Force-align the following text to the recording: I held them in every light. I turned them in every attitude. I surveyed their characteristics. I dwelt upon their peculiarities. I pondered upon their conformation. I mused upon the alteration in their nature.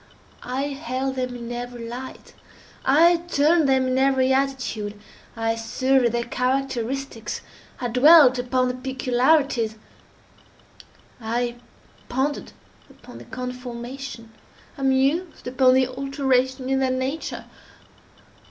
I 0.41 0.63
held 0.69 1.15
them 1.15 1.35
in 1.35 1.51
every 1.51 1.87
light. 1.87 2.33
I 2.83 3.17
turned 3.17 3.69
them 3.69 3.85
in 3.87 3.99
every 3.99 4.33
attitude. 4.33 4.99
I 5.37 5.55
surveyed 5.55 6.11
their 6.11 6.23
characteristics. 6.23 7.41
I 7.79 7.87
dwelt 7.89 8.39
upon 8.39 8.69
their 8.69 8.77
peculiarities. 8.77 9.75
I 11.21 11.57
pondered 12.09 12.51
upon 12.89 13.19
their 13.19 13.27
conformation. 13.29 14.31
I 14.75 14.81
mused 14.81 15.45
upon 15.45 15.75
the 15.75 15.85
alteration 15.87 16.67
in 16.67 16.79
their 16.79 16.89
nature. 16.89 17.45